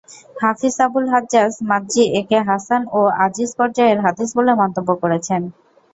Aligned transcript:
হাফিজ 0.35 0.75
Abul 0.85 1.05
Hajjaj 1.13 1.53
Mizzi 1.69 2.03
একে 2.19 2.39
হাসান 2.49 2.81
ও 2.91 3.01
আযীয 3.23 3.49
পর্যায়ের 3.57 3.99
হাদীস 4.05 4.29
বলে 4.37 4.51
মন্তব্য 4.61 4.89
করেছেন। 5.01 5.41